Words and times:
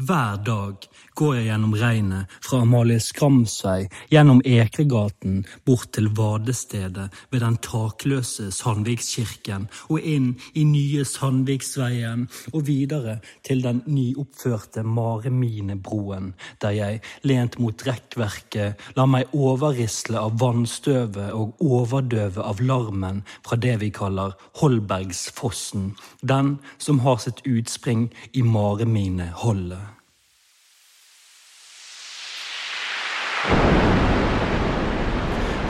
Hver 0.00 0.38
dag 0.40 0.86
går 1.18 1.34
jeg 1.36 1.44
gjennom 1.50 1.74
regnet 1.76 2.36
fra 2.40 2.62
Amalie 2.64 3.02
Skramsvei, 3.04 3.82
gjennom 4.08 4.38
Ekregaten, 4.48 5.42
bort 5.68 5.90
til 5.92 6.06
vadestedet 6.16 7.10
ved 7.28 7.42
den 7.44 7.58
takløse 7.60 8.46
Sandvikskirken 8.54 9.66
og 9.92 10.00
inn 10.00 10.30
i 10.56 10.64
nye 10.64 11.04
Sandviksveien 11.04 12.24
og 12.54 12.64
videre 12.70 13.18
til 13.44 13.60
den 13.66 13.82
nyoppførte 13.92 14.86
Mareminebroen, 14.88 16.32
der 16.64 16.72
jeg, 16.78 17.04
lent 17.28 17.60
mot 17.60 17.84
rekkverket, 17.84 18.80
lar 18.96 19.12
meg 19.18 19.36
overrisle 19.36 20.16
av 20.16 20.40
vannstøvet 20.40 21.34
og 21.36 21.60
overdøve 21.60 22.40
av 22.40 22.64
larmen 22.64 23.20
fra 23.44 23.60
det 23.60 23.76
vi 23.84 23.92
kaller 23.92 24.32
Holbergsfossen, 24.64 25.92
den 26.24 26.56
som 26.80 27.04
har 27.04 27.20
sitt 27.20 27.44
utspring 27.44 28.08
i 28.32 28.48
Maremineholdet. 28.48 29.89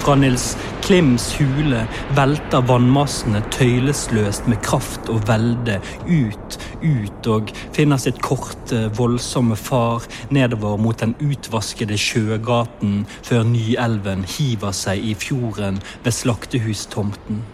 Fra 0.00 0.14
Nils 0.16 0.56
Klims 0.80 1.26
hule 1.36 1.82
velter 2.16 2.64
vannmassene 2.66 3.42
tøylesløst 3.52 4.48
med 4.48 4.62
kraft 4.64 5.10
og 5.12 5.26
velde 5.28 5.76
ut, 6.08 6.56
ut 6.80 7.28
og 7.28 7.52
finner 7.76 8.00
sitt 8.00 8.22
korte, 8.24 8.86
voldsomme 8.96 9.58
far 9.60 10.08
nedover 10.32 10.80
mot 10.80 11.04
den 11.04 11.12
utvaskede 11.20 12.00
sjøgaten 12.00 13.04
før 13.20 13.44
Nyelven 13.52 14.24
hiver 14.24 14.72
seg 14.74 15.04
i 15.04 15.14
fjorden 15.14 15.82
ved 16.02 16.16
slaktehustomten. 16.16 17.44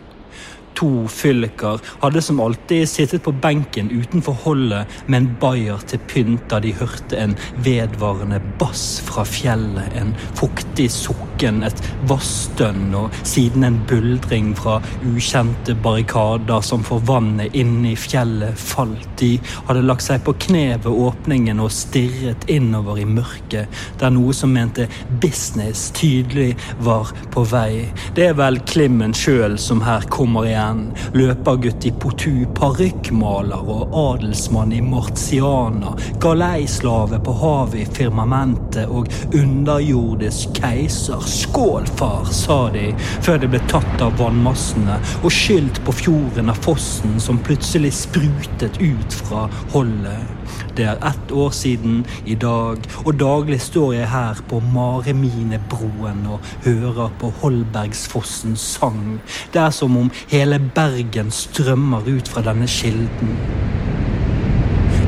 To 0.77 1.07
fylliker 1.09 1.81
hadde 2.03 2.21
som 2.23 2.41
alltid 2.41 2.89
sittet 2.89 3.23
på 3.25 3.33
benken 3.33 3.89
utenfor 3.91 4.37
holdet 4.45 4.93
med 5.07 5.23
en 5.23 5.29
bayer 5.41 5.81
til 5.89 6.03
pynt 6.11 6.45
da 6.51 6.59
de 6.61 6.75
hørte 6.77 7.17
en 7.17 7.33
vedvarende 7.65 8.43
bass 8.61 8.99
fra 9.07 9.25
fjellet, 9.25 9.95
en 9.97 10.13
fuktig 10.37 10.91
sukken, 10.93 11.63
et 11.65 11.81
vassstønn 12.11 12.93
og 12.99 13.17
siden 13.23 13.65
en 13.65 13.79
buldring 13.89 14.53
fra 14.59 14.79
ukjente 15.09 15.77
barrikader 15.85 16.61
som 16.65 16.85
for 16.85 17.01
vannet 17.09 17.57
inne 17.57 17.95
i 17.95 17.97
fjellet 17.97 18.59
falt. 18.61 19.09
De 19.17 19.39
hadde 19.69 19.87
lagt 19.87 20.05
seg 20.05 20.21
på 20.27 20.37
kne 20.45 20.77
ved 20.85 20.93
åpningen 20.93 21.63
og 21.65 21.73
stirret 21.73 22.45
innover 22.53 23.01
i 23.01 23.09
mørket, 23.09 23.73
der 24.01 24.13
noe 24.13 24.37
som 24.37 24.53
mente 24.53 24.91
business 25.25 25.89
tydelig 25.97 26.53
var 26.85 27.15
på 27.33 27.47
vei. 27.49 27.89
Det 28.17 28.29
er 28.29 28.37
vel 28.37 28.61
Klimmen 28.67 29.15
sjøl 29.17 29.57
som 29.61 29.81
her 29.87 30.05
kommer 30.13 30.45
igjen 30.45 30.66
igjen. 30.67 30.93
Løpergutt 31.13 31.87
i 31.87 31.93
potu, 31.93 32.47
parykkmaler 32.55 33.69
og 33.69 33.95
adelsmann 33.97 34.73
i 34.73 34.81
martiana, 34.83 35.95
Galeislave 36.21 37.21
på 37.21 37.33
havet 37.41 37.81
i 37.81 37.87
firmamentet 37.99 38.89
og 38.89 39.09
underjordisk 39.35 40.61
keiser. 40.61 41.21
Skål, 41.21 41.87
far, 41.97 42.27
sa 42.33 42.71
de 42.75 42.91
før 43.23 43.41
de 43.43 43.51
ble 43.51 43.63
tatt 43.71 44.03
av 44.03 44.17
vannmassene 44.21 44.99
og 45.23 45.33
skylt 45.33 45.83
på 45.87 45.95
fjorden 46.03 46.51
av 46.53 46.61
fossen 46.65 47.21
som 47.21 47.41
plutselig 47.43 47.95
sprutet 47.97 48.81
ut 48.81 49.21
fra 49.23 49.47
holdet. 49.75 50.66
Det 50.77 50.85
er 50.85 50.99
ett 51.09 51.33
år 51.33 51.51
siden 51.57 52.03
i 52.29 52.35
dag, 52.35 52.83
og 53.05 53.15
daglig 53.17 53.61
står 53.65 53.95
jeg 53.95 54.09
her 54.13 54.43
på 54.49 54.59
Mareminebroen 54.61 56.27
og 56.29 56.45
hører 56.67 57.15
på 57.21 57.31
Holbergsfossens 57.41 58.61
sang. 58.77 59.17
Det 59.55 59.63
er 59.63 59.73
som 59.73 59.97
om 59.97 60.11
hele 60.29 60.61
Bergen 60.77 61.33
strømmer 61.33 62.05
ut 62.05 62.29
fra 62.29 62.45
denne 62.45 62.69
kilden. 62.69 63.33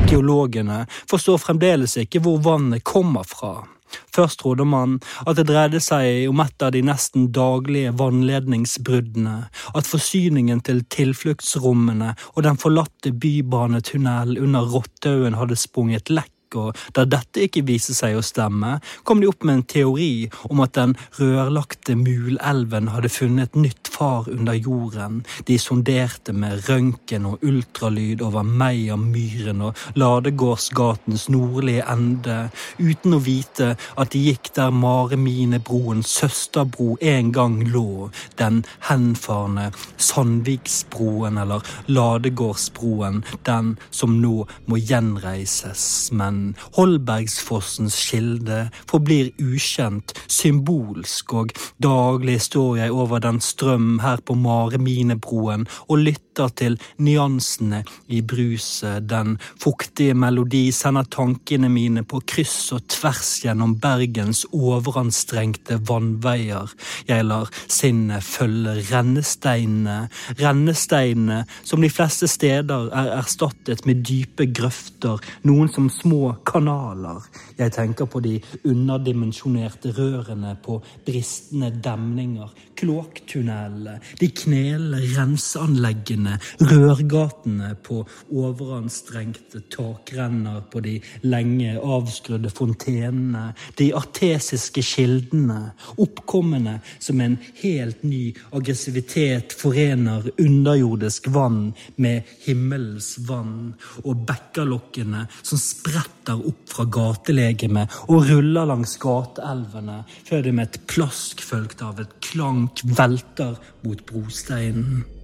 Geologene 0.09 0.87
forstår 1.09 1.37
fremdeles 1.37 1.99
ikke 2.01 2.23
hvor 2.25 2.41
vannet 2.41 2.83
kommer 2.83 3.27
fra. 3.29 3.67
Først 4.15 4.41
trodde 4.43 4.65
man 4.65 4.97
at 5.25 5.39
det 5.39 5.47
dreide 5.49 5.81
seg 5.83 6.29
om 6.29 6.43
et 6.43 6.65
av 6.65 6.73
de 6.75 6.83
nesten 6.85 7.29
daglige 7.35 7.93
vannledningsbruddene, 7.99 9.37
at 9.75 9.89
forsyningen 9.89 10.63
til 10.65 10.83
tilfluktsrommene 10.91 12.15
og 12.35 12.43
den 12.47 12.59
forlatte 12.61 13.13
bybanetunnelen 13.13 14.41
under 14.49 14.67
Rottaugen 14.73 15.39
hadde 15.39 15.59
sprunget 15.59 16.11
lekk 16.13 16.33
og 16.57 16.77
da 16.95 17.05
dette 17.05 17.43
ikke 17.45 17.65
viser 17.67 17.97
seg 17.97 18.17
å 18.17 18.23
stemme, 18.25 18.77
kom 19.03 19.21
de 19.21 19.29
opp 19.29 19.45
med 19.45 19.59
en 19.59 19.65
teori 19.73 20.11
om 20.49 20.61
at 20.63 20.75
den 20.77 20.95
rørlagte 21.19 21.95
Mulelven 21.99 22.89
hadde 22.93 23.11
funnet 23.11 23.57
nytt 23.59 23.89
far 23.91 24.29
under 24.31 24.57
jorden. 24.57 25.21
De 25.47 25.57
sonderte 25.61 26.33
med 26.33 26.63
røntgen 26.69 27.27
og 27.29 27.43
ultralyd 27.45 28.23
over 28.25 28.47
Meiermyren 28.47 29.63
og 29.69 29.79
Ladegårdsgatens 29.99 31.27
nordlige 31.33 31.85
ende, 31.89 32.39
uten 32.79 33.17
å 33.17 33.21
vite 33.23 33.73
at 33.99 34.13
de 34.13 34.23
gikk 34.29 34.51
der 34.55 34.73
Mareminebroens 34.75 36.09
søsterbro 36.19 36.95
en 37.01 37.33
gang 37.35 37.59
lå, 37.69 38.09
den 38.39 38.63
henfarne 38.89 39.69
Sandviksbroen 39.97 41.39
eller 41.41 41.65
Ladegårdsbroen, 41.91 43.23
den 43.47 43.75
som 43.91 44.19
nå 44.23 44.45
må 44.69 44.79
gjenreises, 44.79 45.83
men 46.15 46.38
Holbergsfossens 46.77 47.97
kilde 48.09 48.59
forblir 48.89 49.31
ukjent, 49.41 50.13
symbolsk, 50.27 51.33
og 51.33 51.53
daglig 51.81 52.39
står 52.45 52.83
jeg 52.83 52.95
over 52.95 53.21
den 53.23 53.41
strøm 53.43 53.99
her 54.03 54.21
på 54.25 54.35
Mareminebroen 54.39 55.67
og 55.87 56.03
lytter 56.05 56.51
til 56.55 56.77
nyansene 57.03 57.83
i 58.07 58.21
bruset. 58.25 59.07
Den 59.09 59.37
fuktige 59.59 60.15
melodi 60.15 60.69
sender 60.75 61.07
tankene 61.11 61.69
mine 61.71 62.05
på 62.07 62.21
kryss 62.29 62.71
og 62.75 62.85
tvers 62.91 63.39
gjennom 63.43 63.75
Bergens 63.81 64.45
overanstrengte 64.55 65.79
vannveier. 65.89 66.71
Jeg 67.09 67.27
lar 67.27 67.51
sinnet 67.67 68.23
følge 68.23 68.77
rennesteinene, 68.91 70.07
rennesteinene 70.39 71.43
som 71.63 71.83
de 71.83 71.91
fleste 71.91 72.29
steder 72.29 72.89
er 72.95 73.13
erstattet 73.19 73.85
med 73.87 74.03
dype 74.07 74.47
grøfter, 74.55 75.19
noen 75.47 75.71
som 75.73 75.89
små 75.91 76.28
kanaler. 76.45 77.25
Jeg 77.57 77.73
tenker 77.75 78.09
på 78.09 78.21
de 78.23 78.37
underdimensjonerte 78.67 79.93
rørene 79.97 80.55
på 80.63 80.79
bristende 81.05 81.71
demninger, 81.83 82.51
kloakktunnelene, 82.79 83.97
de 84.19 84.29
knelende 84.41 85.01
renseanleggene, 85.15 86.37
rørgatene 86.61 87.73
på 87.83 88.01
overanstrengte 88.31 89.63
takrenner 89.73 90.61
på 90.71 90.83
de 90.85 90.95
lenge 91.27 91.75
avskrudde 91.79 92.51
fontenene, 92.53 93.53
de 93.79 93.91
artesiske 93.95 94.83
kildene, 94.85 95.73
oppkommende 95.99 96.79
som 96.99 97.21
en 97.23 97.37
helt 97.61 98.03
ny 98.03 98.29
aggressivitet 98.55 99.55
forener 99.59 100.29
underjordisk 100.39 101.29
vann 101.33 101.73
med 101.97 102.27
himmelens 102.45 103.15
vann, 103.27 103.73
og 104.03 104.25
bekkerlokkene 104.29 105.25
som 105.41 105.59
spretter 105.61 106.18
spretter 106.19 106.47
opp 106.47 106.69
fra 106.69 106.85
gatelegemet 106.85 107.89
og 108.09 108.27
ruller 108.29 108.67
langs 108.67 108.97
gateelvene 108.99 110.03
før 110.27 110.43
det 110.43 110.53
med 110.53 110.67
et 110.67 110.81
plask 110.87 111.41
fulgt 111.41 111.81
av 111.81 111.99
et 111.99 112.11
klank 112.21 112.83
velter 112.83 113.57
mot 113.83 114.03
brosteinen. 114.05 115.18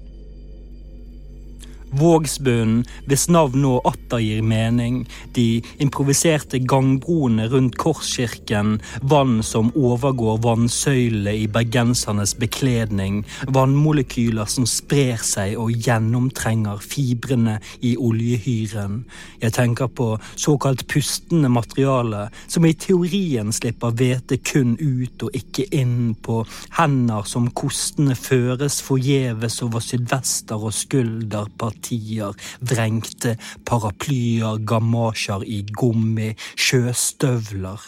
Vågsbunnen, 1.95 2.81
hvis 3.07 3.29
navn 3.31 3.61
nå 3.63 3.77
atter 3.87 4.19
gir 4.19 4.41
mening, 4.43 5.05
de 5.35 5.61
improviserte 5.79 6.59
gangbroene 6.67 7.47
rundt 7.53 7.77
Korskirken, 7.79 8.81
vann 9.01 9.37
som 9.47 9.69
overgår 9.79 10.41
vannsøylene 10.43 11.35
i 11.39 11.45
bergensernes 11.47 12.35
bekledning, 12.41 13.21
vannmolekyler 13.47 14.49
som 14.51 14.67
sprer 14.67 15.23
seg 15.23 15.55
og 15.61 15.71
gjennomtrenger 15.71 16.83
fibrene 16.83 17.59
i 17.79 17.95
oljehyren. 17.95 19.03
Jeg 19.39 19.55
tenker 19.55 19.87
på 19.87 20.09
såkalt 20.35 20.83
pustende 20.91 21.51
materiale, 21.53 22.27
som 22.51 22.67
i 22.67 22.73
teorien 22.75 23.55
slipper 23.55 23.95
hvete 23.95 24.41
kun 24.43 24.75
ut 24.81 25.29
og 25.29 25.39
ikke 25.39 25.69
inn, 25.71 26.11
på 26.19 26.41
hender 26.75 27.23
som 27.29 27.47
kostende 27.55 28.17
føres 28.19 28.81
forgjeves 28.83 29.61
over 29.63 29.83
sydvester 29.83 30.59
og 30.59 30.75
skulderparti 30.75 31.84
partier, 31.85 32.33
vrengte 32.61 33.37
paraplyer, 33.65 34.57
gamasjer 34.65 35.43
i 35.45 35.63
gummi, 35.77 36.33
sjøstøvler. 36.57 37.79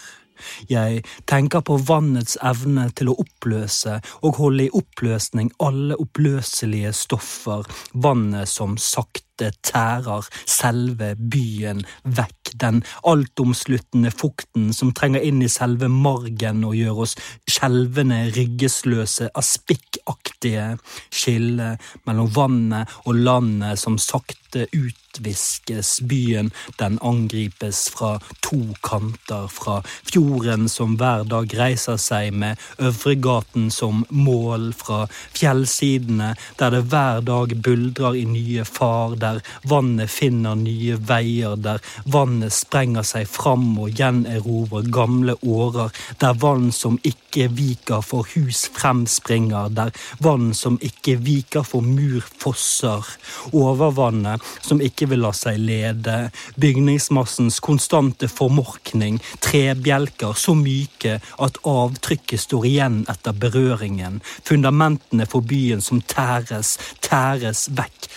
Jeg 0.69 1.01
tenker 1.25 1.63
på 1.65 1.79
vannets 1.81 2.37
evne 2.45 2.91
til 2.93 3.09
å 3.09 3.17
oppløse 3.17 3.97
og 4.21 4.37
holde 4.37 4.67
i 4.67 4.73
oppløsning 4.77 5.49
alle 5.65 5.97
oppløselige 5.97 6.93
stoffer, 6.93 7.65
vannet 7.93 8.49
som 8.49 8.77
sakte 8.77 9.49
tærer 9.65 10.29
selve 10.45 11.15
byen 11.17 11.81
vekk, 12.05 12.36
den 12.55 12.83
altomsluttende 13.07 14.11
fukten 14.11 14.71
som 14.75 14.93
trenger 14.95 15.23
inn 15.25 15.41
i 15.43 15.51
selve 15.51 15.89
margen 15.91 16.63
og 16.67 16.77
gjør 16.77 17.03
oss 17.05 17.17
skjelvende, 17.49 18.27
ryggesløse, 18.37 19.31
aspikkaktige, 19.37 20.69
skille 21.13 21.73
mellom 22.07 22.31
vannet 22.35 22.97
og 23.05 23.19
landet 23.19 23.81
som 23.81 23.99
sakte 24.01 24.67
ut 24.75 25.06
bortviskes. 25.07 25.99
Byen 26.01 26.51
den 26.77 26.99
angripes 27.01 27.89
fra 27.89 28.19
to 28.41 28.75
kanter. 28.81 29.47
Fra 29.47 29.83
fjorden 30.03 30.69
som 30.69 30.97
hver 30.97 31.23
dag 31.23 31.53
reiser 31.53 31.97
seg 31.97 32.33
med 32.33 32.57
Øvregaten 32.77 33.71
som 33.71 34.05
mål. 34.09 34.73
Fra 34.73 35.07
fjellsidene 35.33 36.35
der 36.59 36.71
det 36.71 36.83
hver 36.91 37.21
dag 37.21 37.55
buldrer 37.61 38.15
i 38.15 38.25
nye 38.25 38.65
far. 38.65 39.15
Der 39.15 39.41
vannet 39.63 40.09
finner 40.09 40.55
nye 40.55 40.97
veier. 40.97 41.55
Der 41.55 41.79
vannet 42.05 42.53
sprenger 42.53 43.03
seg 43.03 43.27
fram 43.27 43.77
og 43.79 43.91
gjenerobrer 43.91 44.89
gamle 44.91 45.35
årer. 45.43 45.91
Der 46.19 46.33
vann 46.33 46.71
som 46.71 46.99
ikke 47.03 47.49
viker 47.49 48.01
for 48.01 48.27
hus 48.35 48.67
fremspringer. 48.73 49.69
Der 49.69 49.91
vann 50.19 50.53
som 50.53 50.79
ikke 50.81 51.17
viker 51.17 51.63
for 51.63 51.81
mur 51.81 52.21
fosser. 52.39 53.05
Overvannet 53.53 54.43
som 54.61 54.81
ikke 54.81 54.96
vil 55.05 55.21
la 55.21 55.31
seg 55.35 55.59
lede. 55.61 56.17
Bygningsmassens 56.57 57.59
konstante 57.63 58.27
formorkning. 58.31 59.19
Trebjelker 59.43 60.33
så 60.33 60.55
myke 60.57 61.19
at 61.21 61.61
avtrykket 61.67 62.41
står 62.47 62.65
igjen 62.71 62.99
etter 63.11 63.37
berøringen. 63.37 64.21
Fundamentene 64.47 65.29
for 65.29 65.45
byen 65.45 65.83
som 65.85 66.01
tæres, 66.01 66.77
tæres 67.05 67.67
vekk. 67.77 68.09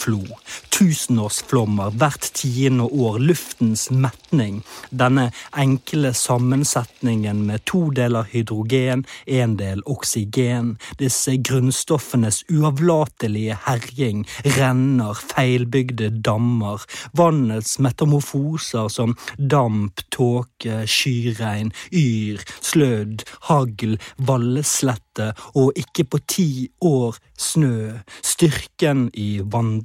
Springflo. 0.00 0.38
Tusenårsflommer 0.70 1.90
hvert 1.90 2.30
tiende 2.34 2.84
år. 2.84 3.18
Luftens 3.18 3.90
metning. 3.90 4.62
Denne 4.90 5.30
enkle 5.52 6.14
sammensetningen 6.14 7.42
med 7.46 7.64
to 7.68 7.90
deler 7.90 8.24
hydrogen, 8.30 9.04
en 9.26 9.56
del 9.56 9.82
oksygen. 9.84 10.78
Disse 10.98 11.36
grunnstoffenes 11.36 12.44
uavlatelige 12.48 13.58
herjing. 13.66 14.24
Renner, 14.56 15.14
feilbygde 15.34 16.10
dammer. 16.24 16.80
Vannets 17.12 17.78
metamorfoser 17.78 18.88
som 18.88 19.16
damp, 19.36 20.00
tåke, 20.10 20.86
skyregn, 20.88 21.74
yr, 21.92 22.40
slødd, 22.60 23.26
hagl, 23.50 23.98
valleslette 24.16 25.32
og 25.54 25.76
ikke 25.76 26.06
på 26.08 26.22
ti 26.30 26.50
år 26.80 27.20
snø. 27.36 28.00
Styrken 28.24 29.08
i 29.12 29.40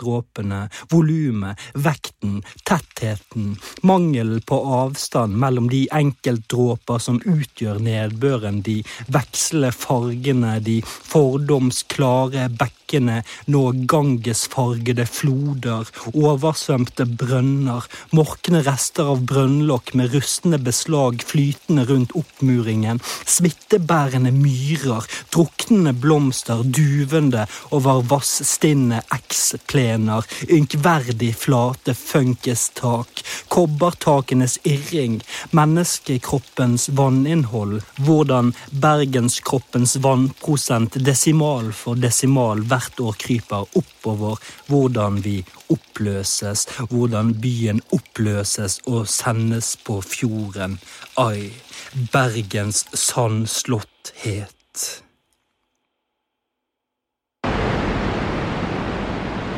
vanndråpene, 0.06 0.69
volumet, 0.90 1.60
vekten, 1.74 2.44
tettheten, 2.63 3.57
mangelen 3.81 4.42
på 4.42 4.60
avstand 4.66 5.38
mellom 5.38 5.69
de 5.69 5.88
enkeltdråper 5.92 7.00
som 7.00 7.19
utgjør 7.25 7.80
nedbøren, 7.80 8.62
de 8.62 8.84
veksle 9.07 9.72
fargene, 9.72 10.60
de 10.60 10.81
fordomsklare 10.86 12.50
bekkene, 12.50 13.24
nå 13.48 13.63
gangesfargede 13.90 15.06
floder, 15.10 15.90
oversvømte 16.13 17.06
brønner, 17.06 17.86
morkne 18.16 18.62
rester 18.66 19.10
av 19.16 19.25
brønnlokk 19.25 19.94
med 19.98 20.13
rustne 20.13 20.60
beslag 20.62 21.24
flytende 21.25 21.86
rundt 21.90 22.16
oppmuringen, 22.16 23.01
smittebærende 23.25 24.31
myrer, 24.36 25.06
druknende 25.34 25.96
blomster 25.98 26.63
duvende 26.66 27.46
over 27.75 28.04
vassstinne 28.10 29.01
eksplener, 29.16 29.94
ynkverdig 30.50 31.36
flate 31.36 31.94
funkestak, 31.94 33.24
kobbertakenes 33.47 34.59
irring, 34.63 35.21
menneskekroppens 35.51 36.89
vanninnhold, 36.89 37.81
hvordan 37.97 38.53
bergenskroppens 38.71 39.95
vannprosent 40.03 40.97
desimal 41.06 41.71
for 41.74 41.95
desimal 41.95 42.63
hvert 42.68 43.00
år 43.00 43.15
kryper 43.21 43.69
oppover, 43.77 44.39
hvordan 44.68 45.21
vi 45.24 45.38
oppløses, 45.71 46.68
hvordan 46.89 47.33
byen 47.41 47.81
oppløses 47.95 48.80
og 48.86 49.07
sendes 49.09 49.75
på 49.86 50.01
fjorden. 50.01 50.80
Ai, 51.21 51.51
Bergens 52.12 52.86
sandslåtthet. 52.94 55.05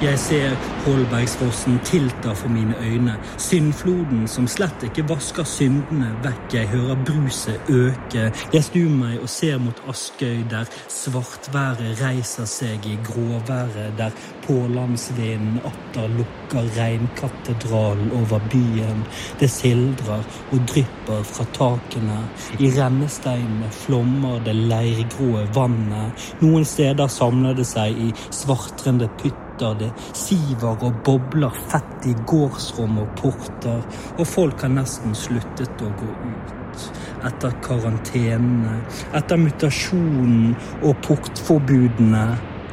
Jeg 0.01 0.19
ser 0.19 0.51
Holbergsfossen 0.85 1.79
tilta 1.83 2.35
for 2.37 2.49
mine 2.53 2.75
øyne, 2.81 3.15
syndfloden 3.37 4.27
som 4.29 4.45
slett 4.47 4.83
ikke 4.85 5.07
vasker 5.09 5.47
syndene 5.49 6.11
vekk. 6.21 6.53
Jeg 6.53 6.67
hører 6.69 6.99
bruset 7.07 7.69
øke. 7.69 8.27
Jeg 8.53 8.63
snur 8.67 8.91
meg 8.93 9.15
og 9.23 9.29
ser 9.29 9.57
mot 9.57 9.81
Askøy, 9.89 10.43
der 10.51 10.69
svartværet 10.93 11.97
reiser 12.03 12.45
seg 12.45 12.85
i 12.85 12.93
gråværet, 13.07 13.97
der 13.97 14.13
pålandsvinden 14.45 15.57
atter 15.65 16.13
lukker 16.13 16.69
reinkatedralen 16.77 18.13
over 18.21 18.45
byen. 18.53 19.01
Det 19.39 19.49
sildrer 19.49 20.21
og 20.51 20.69
drypper 20.75 21.25
fra 21.31 21.47
takene. 21.57 22.19
I 22.59 22.69
rennesteinene 22.77 23.73
flommer 23.81 24.45
det 24.45 24.55
leirgrå 24.61 25.47
vannet. 25.57 26.29
Noen 26.45 26.69
steder 26.69 27.09
samler 27.09 27.57
det 27.57 27.65
seg 27.65 27.97
i 28.07 28.13
svartrende 28.29 29.09
pytter 29.17 29.46
det 29.57 29.89
siver 30.13 30.83
og 30.85 31.01
bobler 31.05 31.53
fett 31.71 32.05
i 32.09 32.13
gårdsrom 32.29 32.99
og 33.01 33.09
porter, 33.19 33.81
og 34.17 34.23
folk 34.27 34.61
har 34.61 34.73
nesten 34.73 35.15
sluttet 35.17 35.81
å 35.81 35.91
gå 35.99 36.11
ut. 36.13 36.87
Etter 37.25 37.57
karantenene, 37.65 38.79
etter 39.17 39.41
mutasjonen 39.41 40.55
og 40.83 40.95
portforbudene 41.07 42.25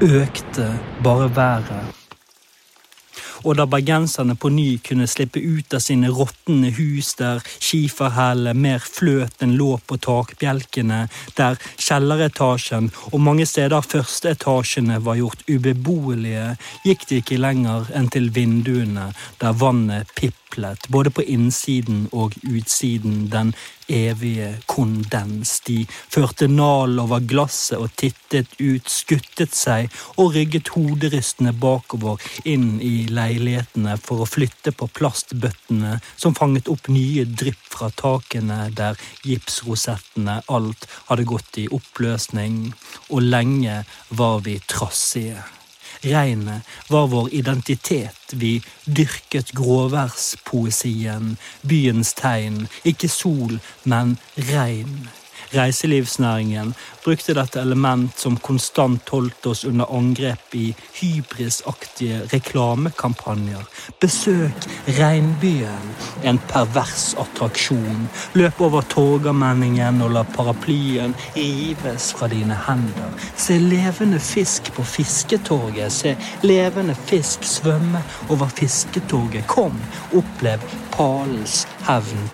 økte 0.05 0.73
bare 1.05 1.31
været 1.37 2.04
og 3.45 3.59
da 3.59 3.67
bergenserne 3.69 4.37
på 4.41 4.51
ny 4.53 4.79
kunne 4.85 5.07
slippe 5.11 5.41
ut 5.41 5.75
av 5.77 5.83
sine 5.85 6.11
råtne 6.13 6.73
hus 6.79 7.13
der 7.21 7.43
skiferhellet 7.55 8.57
mer 8.57 8.83
fløt 8.85 9.45
enn 9.45 9.57
lå 9.59 9.77
på 9.87 9.99
takbjelkene, 10.05 11.05
der 11.39 11.61
kjelleretasjen 11.77 12.91
og 13.13 13.21
mange 13.21 13.47
steder 13.49 13.85
førsteetasjene 13.85 15.01
var 15.05 15.21
gjort 15.21 15.45
ubeboelige, 15.49 16.55
gikk 16.87 17.09
de 17.11 17.21
ikke 17.23 17.41
lenger 17.41 17.91
enn 17.95 18.11
til 18.13 18.31
vinduene 18.35 19.11
der 19.43 19.57
vannet 19.61 20.11
piplet, 20.19 20.89
både 20.89 21.13
på 21.15 21.27
innsiden 21.37 22.09
og 22.13 22.37
utsiden, 22.49 23.29
den 23.33 23.55
evige 23.89 24.51
kondens. 24.71 25.59
De 25.67 25.85
førte 25.89 26.49
nal 26.49 26.99
over 27.03 27.25
glasset 27.25 27.79
og 27.79 27.93
tittet 28.01 28.53
ut, 28.61 28.89
skuttet 28.91 29.55
seg 29.57 29.91
og 30.17 30.35
rygget 30.37 30.73
hoderystende 30.75 31.55
bakover 31.57 32.23
inn 32.45 32.79
i 32.85 33.07
leilighetene 33.11 33.97
for 34.03 34.25
å 34.25 34.29
flytte 34.29 34.75
på 34.77 34.91
plastbøttene 34.95 35.99
som 36.17 36.37
fanget 36.37 36.71
opp 36.73 36.89
nye 36.93 37.27
drypp 37.29 37.67
fra 37.75 37.91
takene 37.91 38.69
der 38.77 39.01
gipsrosettene 39.27 40.41
alt 40.53 40.89
hadde 41.09 41.29
gått 41.29 41.61
i 41.63 41.69
oppløsning, 41.73 42.73
og 43.11 43.29
lenge 43.35 43.83
var 44.15 44.41
vi 44.47 44.59
trassige. 44.69 45.43
Regnet 46.05 46.63
var 46.89 47.07
vår 47.07 47.35
identitet, 47.35 48.33
vi 48.33 48.63
dyrket 48.85 49.53
gråværspoesien, 49.57 51.37
byens 51.63 52.15
tegn, 52.15 52.67
ikke 52.85 53.09
sol, 53.09 53.59
men 53.85 54.19
regn. 54.37 55.09
Reiselivsnæringen 55.55 56.75
brukte 57.05 57.35
dette 57.37 57.61
element 57.61 58.19
som 58.19 58.37
konstant 58.37 59.09
holdt 59.13 59.47
oss 59.47 59.65
under 59.65 59.91
angrep 59.93 60.55
i 60.57 60.75
hybrisaktige 60.99 62.23
reklamekampanjer. 62.33 63.65
Besøk 64.01 64.69
regnbyen, 64.99 65.91
en 66.25 66.41
pervers 66.49 67.15
attraksjon. 67.21 68.09
Løp 68.35 68.61
over 68.61 68.87
Torgallmenningen 68.95 70.03
og 70.05 70.15
la 70.17 70.25
paraplyen 70.37 71.17
rives 71.37 72.13
fra 72.19 72.29
dine 72.33 72.59
hender. 72.67 73.19
Se 73.37 73.59
levende 73.59 74.21
fisk 74.21 74.73
på 74.77 74.85
fisketorget, 74.85 75.93
se 75.93 76.17
levende 76.43 76.97
fisk 77.07 77.45
svømme 77.45 78.05
over 78.29 78.49
fisketorget. 78.49 79.47
Kom, 79.47 79.77
opplev 80.15 80.65
Palens 80.97 81.67
hevn 81.89 82.33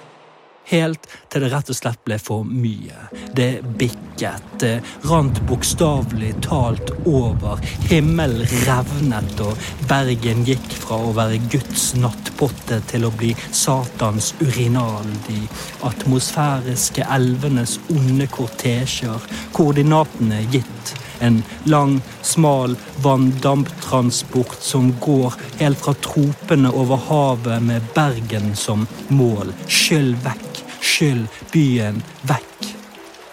helt 0.70 1.08
til 1.30 1.44
det 1.44 1.50
rett 1.52 1.70
og 1.72 1.76
slett 1.78 2.00
ble 2.06 2.18
for 2.22 2.46
mye. 2.46 3.08
Det 3.36 3.62
bikket, 3.80 4.46
det 4.62 4.72
rant 5.10 5.40
bokstavelig 5.48 6.32
talt 6.46 6.92
over. 7.08 7.60
Himmelen 7.90 8.46
revnet, 8.66 9.42
og 9.44 9.58
Bergen 9.90 10.44
gikk 10.48 10.70
fra 10.84 11.00
å 11.04 11.14
være 11.16 11.40
Guds 11.52 11.90
nattpotte 11.98 12.80
til 12.90 13.06
å 13.06 13.12
bli 13.14 13.34
Satans 13.50 14.32
urinal. 14.40 15.06
De 15.28 15.42
atmosfæriske 15.86 17.06
elvenes 17.18 17.78
onde 17.94 18.28
kortesjer, 18.30 19.30
koordinatene 19.56 20.44
gitt 20.50 20.96
en 21.20 21.42
lang, 21.68 22.00
smal 22.22 22.76
vanndamptransport 23.02 24.62
som 24.64 24.94
går 25.00 25.34
helt 25.60 25.78
fra 25.78 25.94
tropene 25.94 26.72
over 26.72 27.00
havet 27.10 27.62
med 27.62 27.90
Bergen 27.94 28.54
som 28.56 28.86
mål. 29.08 29.52
Skyll 29.68 30.14
vekk 30.24 30.49
Skyll 30.90 31.26
byen 31.52 32.02
vekk. 32.28 32.49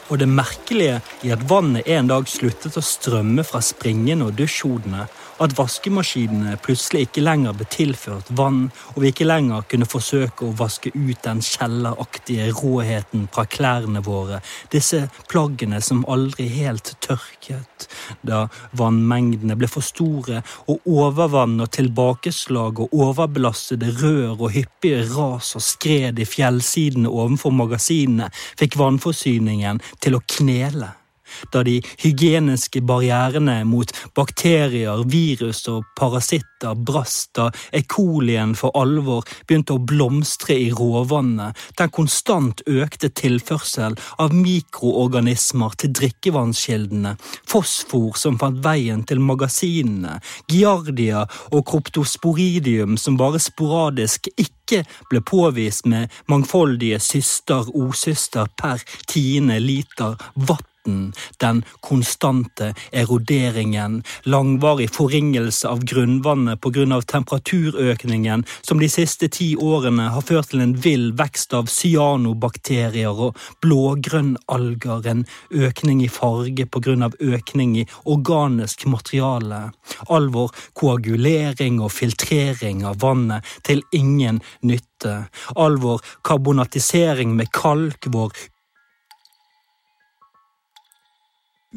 Og 0.07 0.19
det 0.19 0.27
merkelige 0.31 1.01
i 1.27 1.31
at 1.35 1.43
vannet 1.49 1.87
en 1.91 2.07
dag 2.07 2.27
sluttet 2.31 2.77
å 2.79 2.83
strømme 2.85 3.43
fra 3.43 3.59
springene 3.63 4.29
og 4.29 4.37
dusjhodene, 4.39 5.07
at 5.37 5.53
vaskemaskinene 5.57 6.55
plutselig 6.65 7.07
ikke 7.07 7.21
lenger 7.21 7.53
ble 7.57 7.67
tilført 7.69 8.29
vann, 8.39 8.67
og 8.95 9.03
vi 9.03 9.11
ikke 9.11 9.27
lenger 9.27 9.65
kunne 9.69 9.87
forsøke 9.89 10.47
å 10.47 10.55
vaske 10.57 10.89
ut 10.95 11.19
den 11.25 11.43
kjelleraktige 11.45 12.47
råheten 12.57 13.27
fra 13.33 13.45
klærne 13.45 14.01
våre, 14.05 14.39
disse 14.73 15.03
plaggene 15.29 15.81
som 15.83 16.05
aldri 16.09 16.47
helt 16.55 16.95
tørket, 17.05 17.87
da 18.25 18.47
vannmengdene 18.79 19.57
ble 19.59 19.69
for 19.69 19.85
store, 19.85 20.41
og 20.71 20.87
overvann 20.89 21.59
og 21.61 21.69
tilbakeslag 21.75 22.81
og 22.85 22.95
overbelastede 22.97 23.91
rør 23.99 24.33
og 24.39 24.55
hyppige 24.55 25.03
ras 25.13 25.53
og 25.57 25.65
skred 25.65 26.17
i 26.17 26.27
fjellsidene 26.27 27.11
ovenfor 27.11 27.53
magasinene 27.53 28.31
fikk 28.57 28.79
vannforsyningen 28.79 29.83
til 30.01 30.17
å 30.17 30.23
knele 30.37 30.89
da 31.53 31.63
de 31.63 31.79
hygieniske 32.03 32.81
barrierene 32.87 33.61
mot 33.67 33.91
bakterier, 34.17 35.03
virus 35.07 35.65
og 35.71 35.85
parasitter 35.99 36.75
brast 36.75 37.33
da 37.37 37.49
E. 37.71 37.83
for 38.55 38.71
alvor 38.75 39.23
begynte 39.47 39.73
å 39.73 39.79
blomstre 39.83 40.55
i 40.55 40.69
råvannet, 40.71 41.55
den 41.77 41.89
konstant 41.89 42.61
økte 42.67 43.09
tilførsel 43.09 43.95
av 44.19 44.33
mikroorganismer 44.33 45.75
til 45.77 45.93
drikkevannskildene, 45.93 47.15
fosfor 47.47 48.17
som 48.17 48.37
fant 48.39 48.63
veien 48.63 49.03
til 49.03 49.19
magasinene, 49.19 50.19
giardia 50.51 51.25
og 51.51 51.65
kroptosporidium 51.69 52.97
som 52.97 53.17
bare 53.17 53.41
sporadisk 53.41 54.29
ikke 54.35 54.83
ble 55.11 55.21
påvist 55.21 55.87
med 55.87 56.13
mangfoldige 56.31 56.99
syster-osyster 57.03 58.49
per 58.59 58.83
tiende 59.07 59.59
liter 59.63 60.17
vann 60.35 60.65
flomskyten, 60.87 61.13
den 61.37 61.63
konstante 61.79 62.73
eroderingen, 62.91 64.03
langvarig 64.23 64.89
forringelse 64.89 65.67
av 65.67 65.83
grunnvannet 65.83 66.61
pga. 66.61 67.01
temperaturøkningen 67.01 68.45
som 68.61 68.79
de 68.79 68.89
siste 68.89 69.27
ti 69.27 69.55
årene 69.55 70.09
har 70.09 70.21
ført 70.21 70.49
til 70.49 70.61
en 70.61 70.75
vill 70.75 71.13
vekst 71.13 71.53
av 71.53 71.67
cyanobakterier 71.67 73.09
og 73.11 73.37
blågrønnalger, 73.61 75.07
en 75.07 75.25
økning 75.51 76.03
i 76.03 76.07
farge 76.07 76.65
pga. 76.65 77.11
økning 77.19 77.77
i 77.77 77.87
organisk 78.05 78.85
materiale, 78.85 79.71
alvor 80.09 80.51
koagulering 80.73 81.81
og 81.81 81.91
filtrering 81.91 82.85
av 82.85 82.99
vannet 82.99 83.43
til 83.63 83.81
ingen 83.91 84.41
nytte, 84.61 85.27
alvor 85.55 86.01
karbonatisering 86.23 87.35
med 87.35 87.51
kalk, 87.51 88.07
vår 88.07 88.31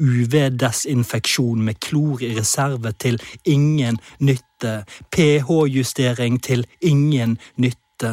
UV-desinfeksjon 0.00 1.62
med 1.64 1.80
klor 1.84 2.22
i 2.24 2.32
reserve 2.38 2.92
til 2.98 3.20
ingen 3.44 4.00
nytte, 4.20 4.80
pH-justering 5.12 6.40
til 6.44 6.66
ingen 6.80 7.38
nytte 7.56 8.12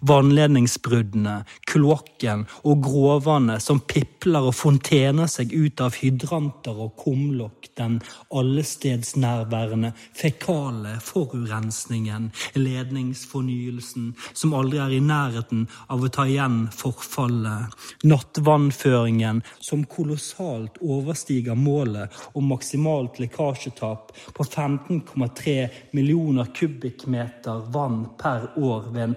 vannledningsbruddene, 0.00 1.36
kloakken 1.70 2.46
og 2.64 2.82
gråvannet 2.84 3.62
som 3.62 3.80
pipler 3.80 4.50
og 4.50 4.56
fontener 4.56 5.30
seg 5.30 5.52
ut 5.54 5.80
av 5.84 5.98
hydranter 6.00 6.78
og 6.86 6.94
kumlokk, 7.00 7.70
den 7.78 7.98
allestedsnærværende 8.34 9.92
fekale 10.14 10.96
forurensningen, 11.02 12.30
ledningsfornyelsen 12.54 14.12
som 14.32 14.54
aldri 14.54 14.80
er 14.82 14.94
i 14.94 15.02
nærheten 15.02 15.66
av 15.90 16.04
å 16.04 16.10
ta 16.12 16.26
igjen 16.30 16.68
forfallet, 16.74 17.74
nattvannføringen 18.06 19.42
som 19.58 19.84
kolossalt 19.90 20.78
overstiger 20.84 21.58
målet 21.58 22.14
om 22.34 22.48
maksimalt 22.52 23.18
lekkasjetap 23.22 24.12
på 24.36 24.46
15,3 24.46 25.56
millioner 25.96 26.50
kubikkmeter 26.54 27.66
vann 27.74 28.04
per 28.20 28.50
år 28.58 28.90
ved 28.92 29.02
en 29.08 29.16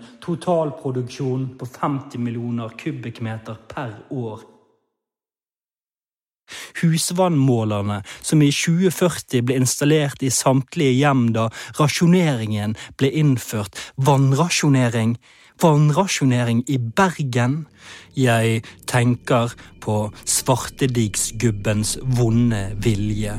totalproduksjon 0.57 1.57
på 1.57 1.65
50 1.65 2.17
millioner 2.17 2.69
kubikkmeter 2.69 3.55
per 3.67 3.93
år. 4.09 4.41
Husvannmålerne, 6.81 8.03
som 8.21 8.41
i 8.41 8.51
2040 8.51 9.43
ble 9.43 9.57
installert 9.59 10.23
i 10.23 10.31
samtlige 10.31 10.95
hjem 10.95 11.33
da 11.35 11.49
rasjoneringen 11.79 12.77
ble 12.97 13.11
innført, 13.11 13.77
vannrasjonering, 13.97 15.17
vannrasjonering 15.61 16.63
i 16.67 16.77
Bergen, 16.79 17.65
jeg 18.17 18.63
tenker 18.89 19.53
på 19.87 20.09
Svartedigsgubbens 20.27 21.95
vonde 22.17 22.59
vilje, 22.83 23.35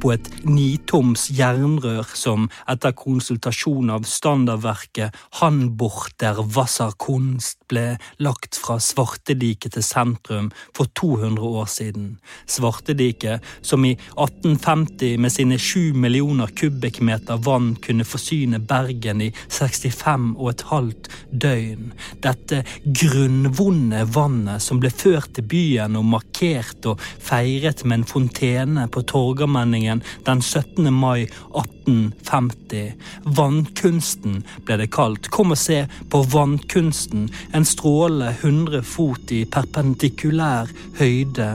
på 0.00 0.14
et 0.14 0.28
nitoms 0.48 1.26
jernrør 1.36 2.08
som 2.16 2.46
etter 2.70 2.94
konsultasjon 2.96 3.92
av 3.92 4.06
standardverket 4.08 5.16
Hanborter 5.40 6.40
Wasserkunst 6.54 7.58
ble 7.70 7.98
lagt 8.22 8.56
fra 8.60 8.78
Svartediket 8.80 9.76
til 9.76 9.84
sentrum 9.84 10.48
for 10.76 10.88
200 10.96 11.50
år 11.60 11.68
siden. 11.70 12.08
Svartediket, 12.48 13.44
som 13.62 13.84
i 13.84 13.92
1850 14.16 15.20
med 15.20 15.34
sine 15.34 15.58
7 15.60 15.92
millioner 16.00 16.52
kubikkmeter 16.56 17.40
vann 17.44 17.74
kunne 17.82 18.08
forsyne 18.08 18.62
Bergen 18.62 19.20
i 19.26 19.30
65 19.48 20.32
og 20.38 20.48
et 20.54 20.66
halvt 20.72 21.12
døgn. 21.44 21.92
Dette 22.24 22.64
grunnvonde 22.86 24.06
vannet 24.08 24.19
vannet 24.20 24.62
som 24.62 24.80
ble 24.82 24.90
ført 24.92 25.32
til 25.36 25.46
byen 25.48 25.96
og 25.98 26.06
markert 26.12 26.86
og 26.90 27.00
feiret 27.00 27.84
med 27.86 28.00
en 28.00 28.08
fontene 28.08 28.86
på 28.92 29.02
Torgallmenningen 29.08 30.02
den 30.26 30.42
17. 30.44 30.90
mai 30.92 31.24
1850. 31.24 32.92
Vannkunsten 33.40 34.42
ble 34.66 34.80
det 34.82 34.90
kalt. 34.94 35.30
Kom 35.32 35.54
og 35.56 35.60
se 35.60 35.82
på 36.12 36.22
vannkunsten, 36.34 37.28
en 37.56 37.68
stråle 37.68 38.34
100 38.36 38.84
fot 38.86 39.32
i 39.34 39.44
perpendikulær 39.48 40.70
høyde. 41.00 41.50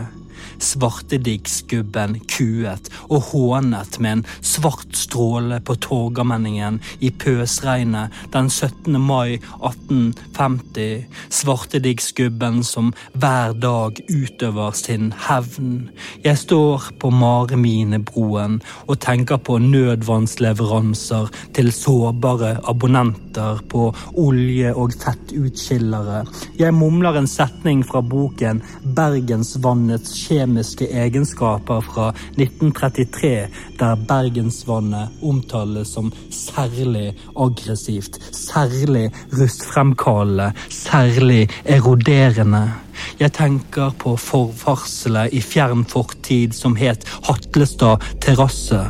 Svartedigsgubben 0.60 2.20
kuet 2.32 2.90
og 3.10 3.30
hånet 3.32 4.00
med 4.00 4.20
en 4.20 4.26
svart 4.46 4.96
stråle 4.98 5.60
på 5.66 5.76
Torgallmenningen 5.86 6.80
i 7.00 7.12
pøsregnet 7.12 8.14
den 8.34 8.50
17. 8.50 9.00
mai 9.02 9.38
1850. 9.62 11.06
Svartedigsgubben 11.30 12.64
som 12.64 12.94
hver 13.14 13.54
dag 13.60 14.00
utøver 14.10 14.76
sin 14.78 15.12
hevn. 15.28 15.90
Jeg 16.24 16.38
står 16.42 16.92
på 17.00 17.12
Mareminebroen 17.14 18.60
og 18.88 19.00
tenker 19.04 19.40
på 19.42 19.58
nødvannsleveranser 19.64 21.32
til 21.56 21.72
sårbare 21.76 22.56
abonnenter 22.70 23.62
på 23.70 23.90
olje- 24.14 24.74
og 24.76 24.94
fettutskillere. 25.00 26.24
Jeg 26.60 26.74
mumler 26.74 27.20
en 27.20 27.30
setning 27.30 27.84
fra 27.88 28.02
boken 28.02 28.62
Bergensvannets 28.96 30.14
kjemiske 30.46 30.86
egenskaper 30.94 31.82
fra 31.82 32.10
1933, 32.38 33.48
der 33.80 33.96
bergensvannet 34.08 35.10
omtales 35.24 35.94
som 35.96 36.12
særlig 36.30 37.14
aggressivt, 37.36 38.20
særlig 38.32 39.12
rustfremkallende, 39.34 40.52
særlig 40.70 41.50
eroderende. 41.66 42.85
Jeg 43.20 43.34
tenker 43.36 43.94
på 44.02 44.16
forvarselet 44.20 45.34
i 45.36 45.42
fjern 45.44 45.86
fortid 45.88 46.56
som 46.56 46.76
het 46.80 47.06
Hatlestad 47.28 48.04
terrasse. 48.24 48.82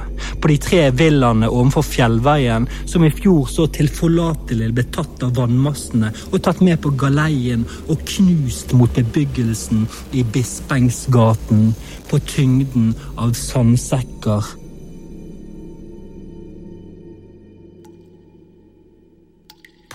På 0.41 0.49
de 0.51 0.57
tre 0.61 0.81
villaene 0.95 1.49
ovenfor 1.49 1.85
Fjellveien 1.85 2.67
som 2.89 3.05
i 3.05 3.11
fjor 3.13 3.47
så 3.51 3.67
tilforlatelig 3.73 4.71
ble 4.75 4.85
tatt 4.95 5.23
av 5.25 5.35
vannmassene 5.39 6.11
og 6.31 6.41
tatt 6.45 6.61
med 6.65 6.81
på 6.83 6.93
galeien 6.99 7.65
og 7.87 8.03
knust 8.15 8.73
mot 8.77 8.93
bebyggelsen 8.95 9.85
i 10.13 10.23
Bispengsgaten 10.35 11.73
på 12.09 12.21
tyngden 12.29 12.93
av 13.17 13.33
sandsekker. 13.37 14.53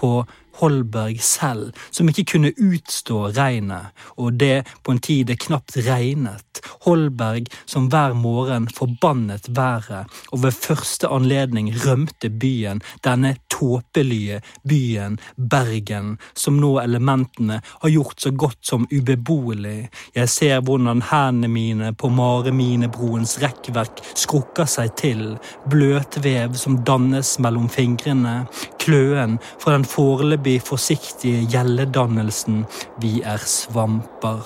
På 0.01 0.13
Holberg 0.61 1.21
selv, 1.25 1.73
som 1.91 2.09
ikke 2.11 2.27
kunne 2.35 2.53
utstå 2.57 3.31
regnet, 3.37 3.93
og 4.17 4.39
det 4.41 4.67
på 4.85 4.95
en 4.95 5.03
tid 5.03 5.31
det 5.31 5.41
knapt 5.47 5.77
regnet. 5.87 6.47
Holberg 6.85 7.49
som 7.67 7.89
hver 7.93 8.13
morgen 8.15 8.69
forbannet 8.69 9.49
været, 9.57 10.11
og 10.33 10.43
ved 10.43 10.53
første 10.53 11.09
anledning 11.09 11.73
rømte 11.87 12.31
byen, 12.31 12.83
denne 13.05 13.35
tåpelige 13.53 14.41
byen 14.69 15.19
Bergen, 15.37 16.19
som 16.35 16.61
nå 16.61 16.75
elementene 16.83 17.61
har 17.65 17.93
gjort 17.93 18.21
så 18.21 18.31
godt 18.31 18.59
som 18.67 18.87
ubeboelig. 18.93 19.89
Jeg 20.15 20.29
ser 20.29 20.61
hvordan 20.61 21.03
hendene 21.11 21.49
mine 21.49 21.93
på 21.95 22.09
Mareminebroens 22.13 23.39
rekkverk 23.43 24.03
skrukker 24.15 24.69
seg 24.69 24.95
til, 25.01 25.25
bløtvev 25.71 26.55
som 26.59 26.81
dannes 26.85 27.37
mellom 27.43 27.69
fingrene, 27.73 28.45
kløen 28.81 29.39
fra 29.61 29.75
den 29.77 29.85
foreløpige 29.89 30.50
forbi 30.51 30.71
forsiktige 30.71 31.47
gjeldedannelsen. 31.51 32.65
Vi 33.01 33.23
er 33.23 33.39
svamper. 33.39 34.43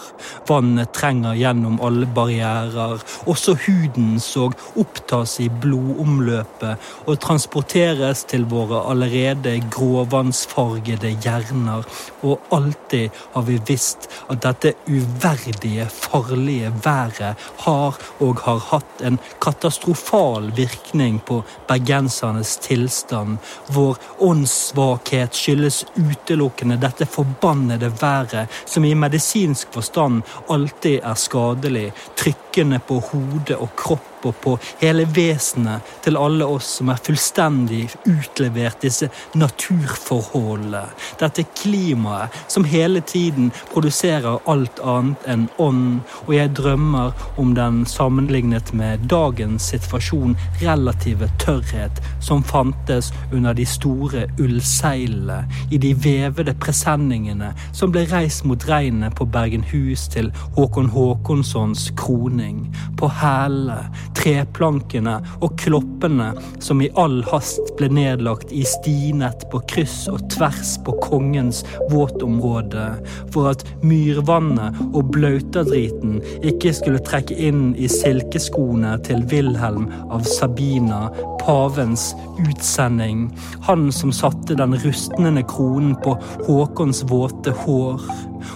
Vannet 0.48 0.92
trenger 0.92 1.34
gjennom 1.34 1.80
alle 1.80 2.06
barrierer. 2.06 3.00
Også 3.26 3.54
huden 3.66 4.20
så 4.20 4.50
opptas 4.76 5.40
i 5.40 5.48
blodomløpet 5.48 6.76
og 7.06 7.20
transporteres 7.20 8.24
til 8.24 8.44
våre 8.44 8.82
allerede 8.90 9.60
gråvannsfargede 9.70 11.14
hjerner. 11.22 11.84
Og 12.22 12.40
alltid 12.52 13.10
har 13.34 13.42
vi 13.42 13.60
visst 13.66 14.08
at 14.30 14.42
dette 14.42 14.74
uverdige, 14.88 15.86
farlige 15.88 16.72
været 16.84 17.36
har 17.64 17.98
og 18.20 18.40
har 18.44 18.60
hatt 18.70 19.04
en 19.04 19.18
katastrofal 19.40 20.50
virkning 20.56 21.20
på 21.20 21.42
bergensernes 21.68 22.56
tilstand. 22.56 23.38
Vår 23.68 23.96
åndssvakhet 24.20 25.34
skyldes 25.34 25.84
utelukkende 25.96 26.78
dette 26.80 27.06
forbannede 27.06 27.92
været, 28.00 28.48
som 28.66 28.84
i 28.84 28.94
medisinsk 28.94 29.68
forstand 29.72 30.22
alltid 30.50 31.00
er 31.02 31.14
skadelig, 31.14 31.92
trykkende 32.16 32.78
på 32.78 33.00
hode 33.12 33.56
og 33.58 33.70
kropp 33.76 34.13
og 34.26 34.36
på 34.44 34.56
hele 34.80 35.06
vesenet 35.16 35.94
til 36.04 36.18
alle 36.20 36.46
oss 36.46 36.68
som 36.78 36.90
er 36.92 37.00
fullstendig 37.04 37.84
utlevert 38.08 38.82
disse 38.84 39.08
naturforholdene. 39.34 40.84
Dette 41.20 41.44
klimaet 41.56 42.34
som 42.48 42.66
hele 42.68 43.00
tiden 43.00 43.50
produserer 43.72 44.40
alt 44.50 44.80
annet 44.84 45.28
enn 45.30 45.46
ånd, 45.62 46.00
og 46.26 46.32
jeg 46.34 46.54
drømmer 46.56 47.14
om 47.40 47.54
den 47.56 47.82
sammenlignet 47.88 48.72
med 48.76 49.06
dagens 49.10 49.70
situasjon 49.74 50.36
relative 50.62 51.28
tørrhet 51.42 52.00
som 52.24 52.42
fantes 52.44 53.12
under 53.32 53.54
de 53.56 53.66
store 53.68 54.26
ullseilene 54.40 55.42
i 55.70 55.80
de 55.80 55.94
vevede 56.04 56.54
presenningene 56.60 57.52
som 57.72 57.92
ble 57.94 58.04
reist 58.10 58.44
mot 58.48 58.68
regnet 58.68 59.14
på 59.18 59.26
Bergenhus 59.28 60.08
til 60.12 60.30
Håkon 60.56 60.90
Håkonssons 60.94 61.90
kroning, 61.98 62.66
på 62.98 63.08
hælene 63.20 63.80
treplankene 64.18 65.16
og 65.40 65.56
kloppene 65.60 66.30
som 66.62 66.82
i 66.82 66.90
all 67.00 67.20
hast 67.30 67.74
ble 67.78 67.90
nedlagt 67.92 68.52
i 68.54 68.64
stinett 68.68 69.46
på 69.52 69.60
kryss 69.70 70.04
og 70.12 70.22
tvers 70.34 70.74
på 70.86 70.96
kongens 71.04 71.62
våtområde, 71.92 72.86
for 73.34 73.52
at 73.52 73.64
myrvannet 73.84 74.80
og 74.90 75.12
blautadriten 75.14 76.20
ikke 76.42 76.74
skulle 76.76 77.02
trekke 77.04 77.36
inn 77.48 77.72
i 77.76 77.90
silkeskoene 77.90 78.96
til 79.06 79.24
Wilhelm 79.32 79.90
av 80.10 80.26
Sabina, 80.28 81.06
pavens 81.44 82.14
utsending, 82.48 83.28
han 83.62 83.92
som 83.92 84.12
satte 84.12 84.56
den 84.58 84.76
rustnende 84.84 85.44
kronen 85.48 85.96
på 86.04 86.16
Håkons 86.46 87.04
våte 87.10 87.52
hår 87.64 88.00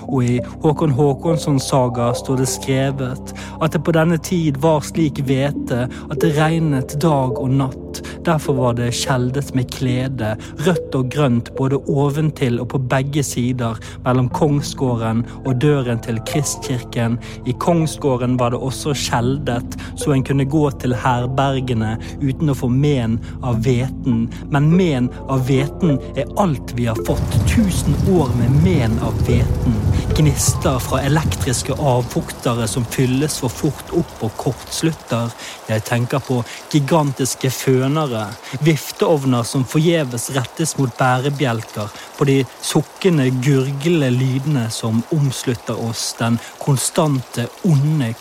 og 0.08 0.24
i 0.24 0.38
Håkon 0.62 0.94
Håkonssons 0.96 1.68
saga 1.68 2.10
står 2.16 2.42
det 2.42 2.48
skrevet 2.50 3.34
at 3.60 3.74
det 3.74 3.82
på 3.84 3.94
denne 3.96 4.18
tid 4.24 4.60
var 4.62 4.84
slik 4.86 5.22
hvete 5.28 5.86
at 5.88 6.18
det 6.22 6.34
regnet 6.38 6.96
dag 7.02 7.38
og 7.38 7.52
natt. 7.60 8.00
Derfor 8.26 8.56
var 8.58 8.76
det 8.78 8.90
skjeldet 8.96 9.54
med 9.56 9.70
klede, 9.72 10.34
rødt 10.66 10.96
og 10.98 11.08
grønt 11.12 11.50
både 11.56 11.80
oventil 11.88 12.58
og 12.62 12.70
på 12.74 12.80
begge 12.90 13.22
sider, 13.24 13.78
mellom 14.04 14.28
kongsgården 14.36 15.24
og 15.44 15.60
døren 15.62 16.00
til 16.04 16.20
Kristkirken. 16.28 17.18
I 17.48 17.54
kongsgården 17.60 18.36
var 18.40 18.52
det 18.52 18.60
også 18.62 18.94
skjeldet, 18.96 19.78
så 19.96 20.12
en 20.12 20.26
kunne 20.26 20.48
gå 20.48 20.64
til 20.82 20.96
herbergene 20.98 21.96
uten 22.22 22.52
å 22.52 22.58
få 22.58 22.70
men 22.80 23.18
av 23.42 23.62
hveten. 23.66 24.26
Men 24.50 24.70
men 24.76 25.08
av 25.28 25.44
hveten 25.48 25.98
er 26.16 26.30
alt 26.40 26.74
vi 26.78 26.86
har 26.90 26.98
fått. 27.06 27.38
Tusen 27.50 27.96
år 28.14 28.30
med 28.38 28.62
men 28.64 28.98
av 29.04 29.16
hveten. 29.26 29.76
Gnister 30.16 30.78
fra 30.82 31.00
elektriske 31.06 31.74
avfuktere 31.78 32.68
som 32.68 32.84
fylles 32.84 33.38
for 33.42 33.52
fort 33.52 33.92
opp 33.98 34.24
og 34.26 34.34
kortslutter. 34.40 35.32
Jeg 35.68 35.84
tenker 35.86 36.22
på 36.24 36.40
gigantiske 36.72 37.50
fønere, 37.52 38.24
vifteovner 38.64 39.46
som 39.46 39.66
forgjeves 39.68 40.30
rettes 40.36 40.76
mot 40.78 40.94
bærebjelker, 40.98 41.92
på 42.18 42.28
de 42.28 42.38
sukkende, 42.64 43.28
gurglende 43.44 44.10
lydene 44.14 44.68
som 44.74 45.02
omslutter 45.14 45.78
oss, 45.88 46.12
den 46.18 46.40
konstante, 46.62 47.48
onde 47.68 48.14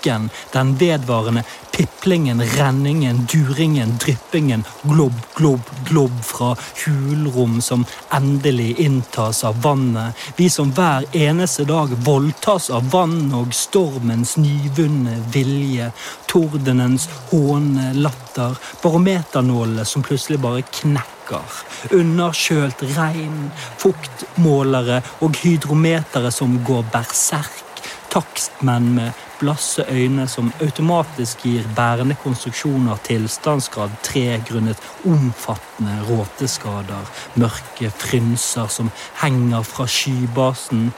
klukken, 0.00 0.30
den 0.52 0.76
vedvarende 0.76 1.42
piplingen, 1.72 2.42
renningen, 2.42 3.26
duringen, 3.32 3.98
dryppingen, 3.98 4.64
globb, 4.82 5.12
globb, 5.34 5.60
globb 5.88 6.24
fra 6.24 6.56
hulrom 6.84 7.60
som 7.60 7.84
endelig 8.10 8.80
inntas 8.80 9.44
av 9.44 9.62
vannet. 9.62 10.14
Vi 10.36 10.50
som 10.50 10.72
hver 10.72 11.04
eneste 11.12 11.64
dag 11.64 11.88
voldtas 11.88 12.70
av 12.70 12.90
vann 12.90 13.32
og 13.34 13.54
stormens 13.54 14.36
nyvunne 14.36 15.22
vilje. 15.32 15.92
Tordenens 16.26 17.08
håne 17.30 17.92
latter, 17.94 18.58
barometernålene 18.82 19.84
som 19.84 20.02
plutselig 20.02 20.40
bare 20.40 20.62
knekker. 20.62 21.64
Underkjølt 21.94 22.82
regn, 22.96 23.50
fuktmålere 23.78 25.02
og 25.20 25.36
hydrometere 25.42 26.30
som 26.34 26.58
går 26.66 26.86
berserk 26.92 27.66
takstmenn 28.10 28.94
med 28.94 29.29
blasse 29.40 29.84
øyne 29.88 30.26
som 30.28 30.52
automatisk 30.60 31.44
gir 31.44 31.66
bærende 31.76 32.16
konstruksjoner 32.22 33.00
tilstandsgrad 33.06 33.90
3 34.02 34.42
grunnet 34.48 34.80
omfattende 35.08 35.96
råteskader, 36.08 37.08
mørke 37.40 37.90
frynser 37.90 38.68
som 38.68 38.90
henger 39.22 39.62
fra 39.62 39.86
skybasen. 39.86 40.90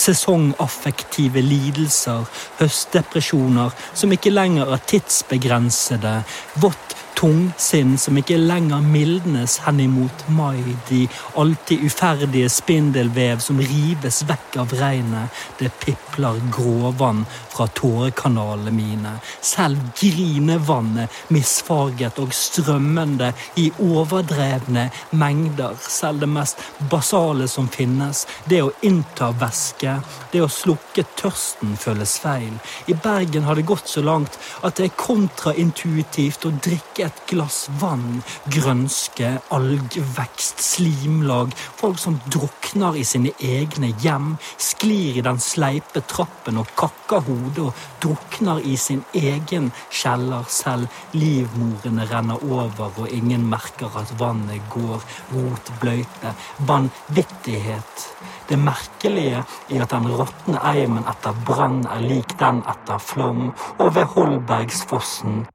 Sesongaffektive 0.00 1.42
lidelser, 1.44 2.24
høstdepresjoner 2.60 3.76
som 3.92 4.12
ikke 4.16 4.32
lenger 4.32 4.72
er 4.72 4.88
tidsbegrensede, 4.88 6.14
vått 6.62 6.96
tungsinn 7.20 7.98
som 8.00 8.16
ikke 8.16 8.38
lenger 8.40 8.80
mildnes 8.80 9.58
henimot 9.66 10.24
mai, 10.32 10.62
de 10.88 11.02
alltid 11.36 11.84
uferdige 11.84 12.48
spindelvev 12.52 13.42
som 13.44 13.60
rives 13.60 14.22
vekk 14.28 14.56
av 14.62 14.72
regnet, 14.80 15.42
det 15.60 15.68
pipler 15.82 16.40
gråvann 16.54 17.26
fra 17.60 17.66
tårekanalene 17.66 18.70
mine, 18.72 19.10
selv 19.40 19.76
grinevannet 20.00 21.12
misfarget 21.28 22.16
og 22.22 22.32
strømmende 22.32 23.34
i 23.60 23.66
overdrevne 23.84 24.86
mengder, 25.12 25.76
selv 25.76 26.22
det 26.24 26.28
mest 26.32 26.62
basale 26.88 27.48
som 27.52 27.68
finnes, 27.68 28.22
det 28.48 28.62
å 28.64 28.70
innta 28.86 29.28
væske, 29.36 29.98
det 30.32 30.40
å 30.40 30.48
slukke 30.48 31.04
tørsten 31.20 31.76
føles 31.76 32.14
feil. 32.22 32.56
I 32.88 32.96
Bergen 32.96 33.44
har 33.44 33.60
det 33.60 33.66
gått 33.68 33.92
så 33.92 34.00
langt 34.08 34.38
at 34.64 34.80
det 34.80 34.88
er 34.88 34.96
kontraintuitivt 34.96 36.48
å 36.48 36.54
drikke 36.64 37.10
et 37.10 37.22
glass 37.28 37.66
vann, 37.82 38.22
grønske, 38.48 39.34
algvekst, 39.52 40.64
slimlag, 40.64 41.52
folk 41.76 42.00
som 42.00 42.16
drukner 42.32 42.96
i 42.96 43.04
sine 43.04 43.36
egne 43.36 43.92
hjem, 44.00 44.32
sklir 44.56 45.20
i 45.20 45.28
den 45.28 45.44
sleipe 45.44 46.00
trappen 46.08 46.56
og 46.64 46.72
kakker 46.80 47.28
hodet 47.28 47.49
og 47.58 47.74
drukner 48.02 48.60
i 48.64 48.76
sin 48.76 49.02
egen 49.14 49.70
kjeller 49.90 50.46
selv. 50.48 50.88
Livmorene 51.12 52.06
renner 52.10 52.42
over, 52.46 52.92
og 52.96 53.08
ingen 53.08 53.48
merker 53.50 53.98
at 54.00 54.14
vannet 54.20 54.62
går. 54.70 55.02
Rotbløyte. 55.34 56.34
Vanvittighet. 56.68 58.08
Det 58.48 58.58
merkelige 58.58 59.44
er 59.70 59.82
at 59.82 59.94
den 59.94 60.10
råtne 60.10 60.58
eimen 60.72 61.06
etter 61.10 61.36
brann 61.46 61.84
er 61.86 62.02
lik 62.02 62.38
den 62.40 62.64
etter 62.70 62.98
flom, 62.98 63.50
og 63.78 63.94
ved 63.94 64.12
Holbergsfossen 64.14 65.46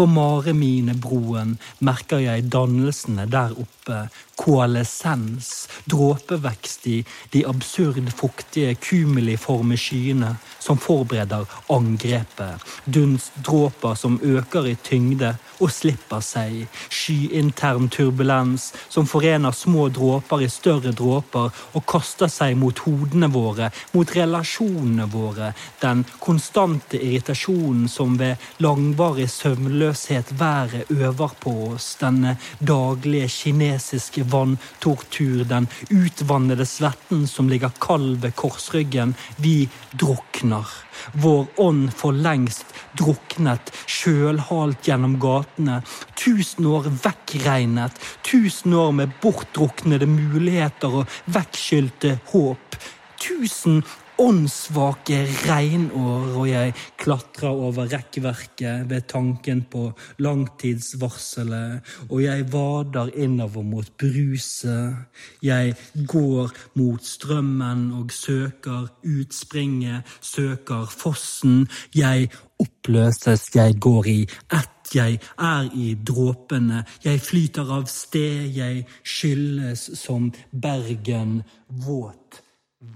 På 0.00 0.06
Mareminebroen 0.08 1.58
merker 1.84 2.22
jeg 2.24 2.46
dannelsene 2.48 3.26
der 3.28 3.50
oppe, 3.52 3.98
koalescens, 4.40 5.68
dråpevekst 5.84 6.86
i 6.86 7.04
de 7.34 7.44
absurd 7.48 8.08
fuktige 8.16 8.74
kumuliforme 8.80 9.76
skyene 9.76 10.34
som 10.58 10.78
forbereder 10.80 11.44
angrepet, 11.68 12.64
dunstdråper 12.84 13.94
som 13.94 14.20
øker 14.22 14.70
i 14.70 14.76
tyngde 14.84 15.34
og 15.60 15.72
slipper 15.72 16.22
seg, 16.24 16.66
skyintern 16.88 17.90
turbulens 17.92 18.70
som 18.88 19.08
forener 19.08 19.52
små 19.56 19.88
dråper 19.92 20.44
i 20.46 20.50
større 20.52 20.92
dråper 20.96 21.50
og 21.76 21.86
kaster 21.88 22.30
seg 22.32 22.56
mot 22.60 22.80
hodene 22.86 23.28
våre, 23.32 23.70
mot 23.92 24.16
relasjonene 24.16 25.08
våre, 25.12 25.52
den 25.82 26.04
konstante 26.20 27.00
irritasjonen 27.00 27.88
som 27.92 28.16
ved 28.20 28.40
langvarig 28.64 29.28
søvnløshet 29.30 30.32
været 30.40 30.90
øver 30.90 31.36
på 31.40 31.54
oss, 31.74 31.92
denne 32.00 32.36
daglige 32.58 33.28
kinesiske 33.28 34.24
vanntortur, 34.30 35.44
den 35.44 35.68
utvannede 35.90 36.66
svetten 36.66 37.26
som 37.28 37.48
ligger 37.48 37.74
kald 37.80 38.20
ved 38.22 38.36
korsryggen. 38.38 39.14
Vi 39.36 39.68
drukner. 39.92 40.66
vår 41.12 41.46
ånd 41.56 41.92
for 41.96 42.12
lengst 42.12 42.74
druknet, 42.98 43.72
sjølhalt 43.86 44.88
gjennom 44.88 45.16
gatene. 45.22 45.80
Tusen 46.18 46.66
år 46.66 46.90
vekkregnet, 47.04 47.96
tusen 48.26 48.74
år 48.74 48.92
med 48.92 49.14
bortdruknede 49.22 50.08
muligheter 50.10 51.00
og 51.02 51.20
vekkskylte 51.30 52.18
håp. 52.32 52.78
Tusen 53.20 53.82
åndssvake 54.20 55.22
regnår, 55.48 56.26
og 56.36 56.46
jeg 56.48 56.74
klatrer 57.00 57.48
over 57.50 57.88
rekkverket 57.90 58.88
ved 58.90 59.06
tanken 59.08 59.62
på 59.72 59.86
langtidsvarselet, 60.20 61.80
og 62.08 62.22
jeg 62.22 62.46
vader 62.52 63.12
innover 63.16 63.62
mot 63.62 63.88
bruset. 63.98 64.96
Jeg 65.42 65.74
går 66.08 66.52
mot 66.74 67.04
strømmen 67.04 67.92
og 67.98 68.12
søker 68.12 68.90
utspringet, 69.04 70.02
søker 70.20 70.84
fossen. 70.90 71.68
Jeg 71.94 72.28
oppløses, 72.60 73.48
jeg 73.54 73.78
går 73.80 74.06
i 74.06 74.20
ett, 74.52 74.94
jeg 74.94 75.20
er 75.38 75.70
i 75.74 75.94
dråpene. 75.94 76.84
Jeg 77.04 77.22
flyter 77.22 77.72
av 77.78 77.86
sted, 77.86 78.50
jeg 78.56 78.84
skylles 79.04 79.86
som 80.00 80.32
Bergen 80.52 81.40
våt 81.86 82.42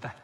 vekk. 0.02 0.23